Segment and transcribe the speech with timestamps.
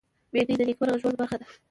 [0.31, 1.45] بېنډۍ د نېکمرغه ژوند برخه ده